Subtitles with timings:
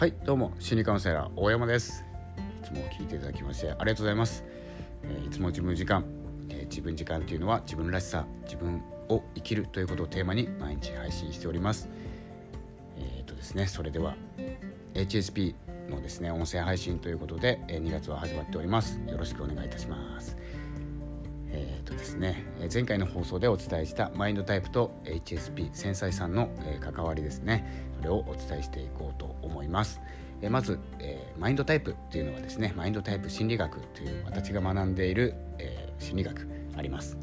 [0.00, 2.06] はいどうも心理カウンセラー大山です。
[2.62, 4.42] いつも聞いていただきましてありがとうございます、
[5.02, 6.06] えー、いつも自分時間、
[6.48, 11.90] えー、自分時間というのは自分らしさ自分を生きるということをテーマに毎日配信しております。
[12.96, 14.16] えっ、ー、とですねそれでは
[14.94, 15.54] HSP
[15.90, 18.98] のですね音声配信ということで、え2月は始まっております。
[19.06, 20.34] よろしくお願いいたします。
[21.52, 26.48] えーとですね、前回の放送でお伝えしたマインドタイプと HSP 繊細さんの
[26.80, 30.00] 関わりですねそれをお伝えしていこうと思います。
[30.42, 37.18] えまず、えマインドタイプっていうのはですねマインドタイプ心理学という私が学んでいる、え心理学あります。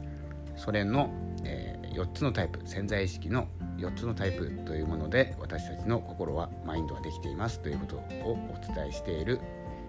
[0.55, 1.09] それの、
[1.43, 9.39] え4つのタイプ潜在意識の4つのタイプというもので私たちの心はマインドはできていますということをお伝えしている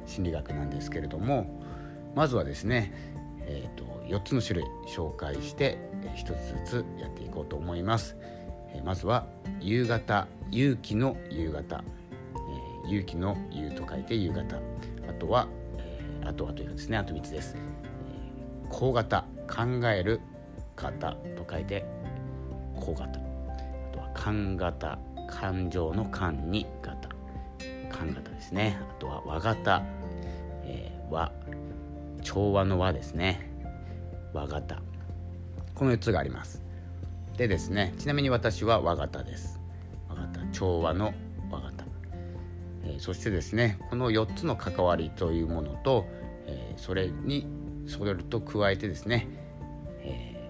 [0.06, 1.60] 心理学なんですけれども
[2.14, 2.92] まずはですね、
[3.48, 5.78] えーと、4つの種類紹介して
[6.14, 8.16] 1つずつやっていこうと思います。
[8.74, 9.26] えまずは
[9.60, 11.82] 夕方勇気の夕方、
[12.84, 14.56] えー、勇気の夕と書いて夕方。
[15.08, 20.20] あとは、えー、あとはというかですねあと3つです、えー、高型考える
[20.76, 21.84] 方と書いて
[22.76, 23.04] 高型。
[23.04, 23.12] あ
[23.92, 27.08] とは勘型感情の勘に型。
[27.90, 28.78] 勘型ですね。
[28.80, 29.82] あとは和型、
[30.64, 31.32] えー、和。
[32.22, 33.50] 調和の和ですね。
[34.32, 34.80] 和型。
[35.74, 36.62] この4つがあります。
[37.36, 39.60] でですねちなみに私は和型です。
[40.08, 40.46] 和型。
[40.52, 41.14] 調和の
[41.50, 41.84] 和型、
[42.84, 46.06] えー、そしてですねこの4つの関わりというものと、
[46.46, 47.46] えー、それに
[47.86, 49.26] それと加えてですね、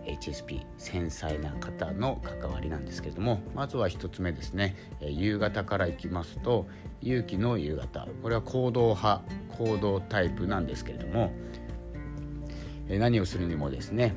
[0.09, 6.67] HSP 繊細な方の関わりなんですけれどもまずは1つ目ですね、え夕方からいきますと
[7.03, 9.23] 勇気の夕方これは行動派
[9.57, 11.33] 行動タイプなんですけれども、
[12.89, 14.15] え何をするにもですね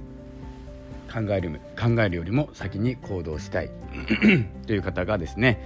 [1.12, 3.72] 考える考えるよりも先に行動したい
[4.66, 5.60] という方がですね、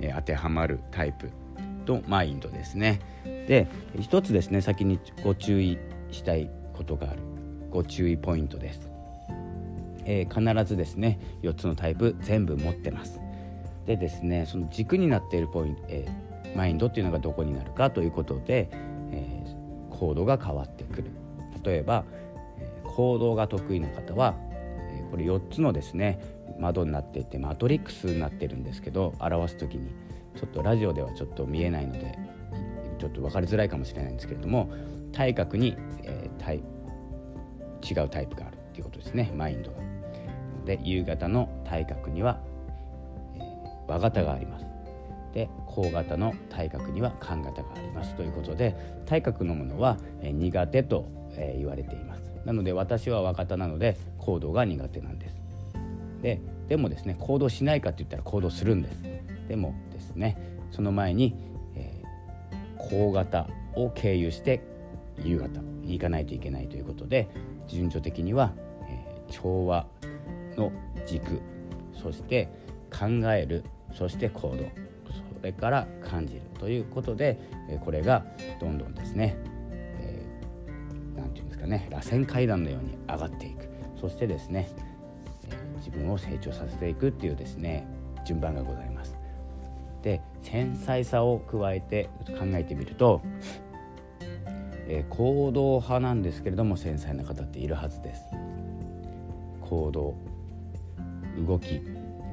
[0.00, 1.30] え当てはまるタイプ
[1.86, 3.00] とマインドですね。
[3.24, 3.66] で
[3.98, 5.78] 一つですね先にご注意
[6.10, 7.20] したいことがある
[7.70, 8.97] ご注意ポイントです。
[10.10, 13.20] えー、必ずですね4つのタイプ全部持ってます。
[13.86, 18.70] でですねその軸になっているポイント、えー、マインドっていうのがどこになるかということで、
[19.12, 21.10] えー、行動が変わってくる。
[21.62, 22.04] 例えば、
[22.58, 24.36] え行動が得意な方は
[24.90, 26.20] えこれ4つのですね
[26.58, 29.90] 窓になっていてマトリックスになってるんですけど表す時に
[30.36, 32.18] ちょっとラジオではちょっと見えないので
[32.98, 34.70] ちょっと分かりづらいかもしれないんですけれども
[35.12, 36.60] 体格に、えー、
[37.82, 39.87] 違うタイプがあるっていうことですねマインドが。
[40.68, 42.38] で夕方の体格には、
[43.34, 44.66] えー、和型があります。
[45.34, 48.74] で高型の体格には寒型がありますということで
[49.04, 52.28] 体格のものは、えー、苦手と、えー、言われています。
[52.44, 55.36] なので私は和型なので行動が苦手なんです
[56.22, 59.02] ででもですね行動しないかって言ったら行動するんです
[59.48, 60.38] でもですね
[60.70, 61.34] その前に、
[61.74, 64.62] えー、高型を経由して
[65.22, 67.28] 夕方に行かないといけないということで
[67.66, 68.52] 順序的には、
[68.88, 69.86] えー、調和
[70.58, 70.72] の
[71.06, 71.40] 軸
[71.94, 72.48] そして
[72.90, 73.64] 考える
[73.94, 77.38] そして行動それから感じるということで、
[77.84, 78.24] これが
[78.60, 79.36] どんどんですね
[80.00, 80.22] え。
[81.16, 83.68] 何て言うんですかね螺旋階段のように上がっていく
[84.00, 84.68] そしてですね、
[85.76, 87.86] 自分を成長させていくっていうですね
[88.26, 89.16] 順番がございます。
[90.02, 93.20] で繊細さを加えて考えてみると、
[94.86, 98.22] えー、行動派なんですけれども繊細な方っているはずです。
[99.62, 100.14] 行動
[101.46, 101.80] 動き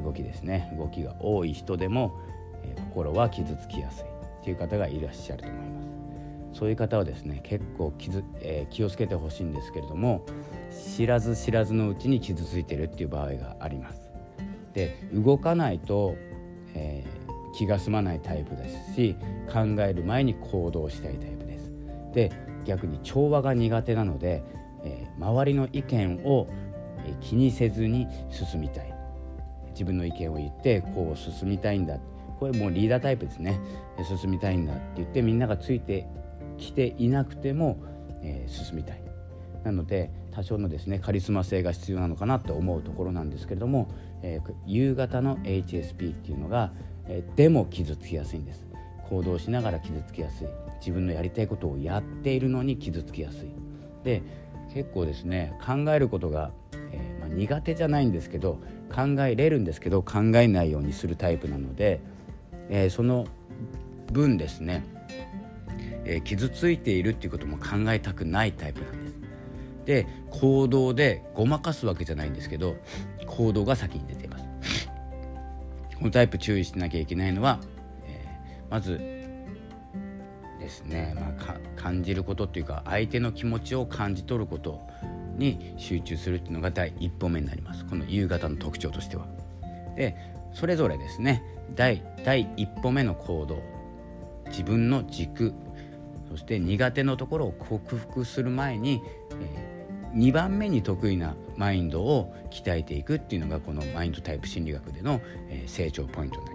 [0.04, 2.16] 動きですね動きが多い人でも、
[2.64, 4.08] えー、心は傷つきやすいっ
[4.44, 5.88] ていう方がいらっしゃると思います。
[6.54, 10.26] そういう方はですね結構傷、えー、気をつけてほしいんですけれども
[10.96, 14.02] 知らず知らずのうちに傷ついてるっていう場合があります。
[14.74, 16.16] で動かないと、
[16.74, 19.16] えー、気が済まないタイプですし
[19.52, 21.72] 考える前に行動したいタイプです。
[22.14, 22.32] で
[22.66, 24.44] 逆に調和が苦手なので、
[24.84, 26.48] えー、周りの意見を
[27.22, 28.95] 気にせずに進みたい
[29.76, 32.00] 自分の意見を言ってこう進みたいんだ。
[32.40, 33.60] これもうリーダータイプですね。
[34.04, 36.08] 進みたいんだって言ってみんながついて
[36.58, 37.78] 来ていなくても、
[38.22, 39.02] えー、進みたい。
[39.64, 43.90] なので多少のですねカリスマ性が必要なのかなと思うところなんですけれども、
[44.22, 46.72] えー、夕方の HSP っていうのが、
[47.08, 48.66] えー、でも傷つきやすいんです。
[49.10, 50.48] 行動しながら傷つきやすい。
[50.80, 53.50] 自分のやりたいことをやっているのに傷つきやすい。
[54.04, 54.22] で
[54.74, 56.52] 結構ですね考えることが、
[57.36, 58.60] 苦手じゃないんですけど
[58.94, 62.00] 考えれるんですけど考えないようにするタイプなので、
[62.70, 63.28] えその
[64.12, 64.86] 分ですね
[66.06, 69.16] えー、傷ついているっていうことも考えたくないタイプなんです。
[69.86, 72.76] で行動でごまかすわけじゃないんですけど
[73.28, 74.46] 行動が先に出ています。
[75.98, 77.60] このタイプ注意しなきゃいけないのは、
[78.06, 78.98] えー、まず
[80.60, 84.82] ですね、まあ、感じることっていうか相手の気持ちを感じ取ること
[85.36, 89.28] に集中するっていうのが第一歩目になりますこの夕方の特徴としては。
[89.96, 90.16] で
[90.54, 91.44] それぞれですね
[91.76, 93.62] 第第一歩目の行動
[94.48, 95.54] 自分の軸
[96.30, 99.02] そして苦手のところを克服する前に、
[99.40, 106.55] えー、2番目に得意なマインドを鍛えていくっていうのがこのマインドタイプ心理学での、えー、成長ポイントになり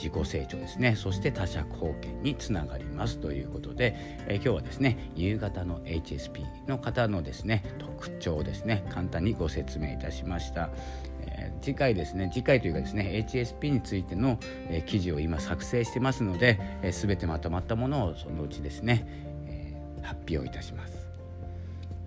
[0.00, 0.96] 自己成長ですね。
[0.96, 3.94] そして他者貢献につながりますということで、
[4.26, 8.84] え、今日はですね夕方の HSP の方のですね特徴をですね。
[8.88, 10.70] 簡単にご説明いたしました、
[11.20, 14.38] えー、次回ですね次回というかですね HSP についての、
[14.70, 19.06] え、記事を今作成してますので、えー、全てまとまったものをそのうちですね、
[19.46, 21.00] え、発表いたします。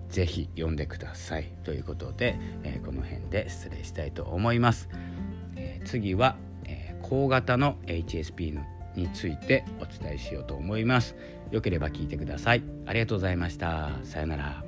[0.08, 4.88] ぜひ読んでくださいということで、えー、この辺で失礼したいと思います、
[5.56, 6.36] えー、次は
[7.08, 8.58] 高型の HSP
[8.96, 11.16] についてお伝えしようと思います。
[11.50, 12.62] よければ聞いてください。
[12.86, 13.90] ありがとうございました。
[14.04, 14.63] さようなら。